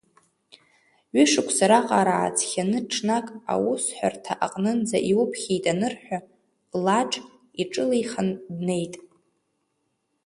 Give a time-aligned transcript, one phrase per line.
[1.13, 6.17] Ҩышықәса раҟара ааҵхьаны ҽнак, аусҳәарҭа аҟнынӡа иуԥхьеит анырҳәа,
[6.83, 7.11] Лаџ
[7.61, 8.93] иҿылеихан днеит.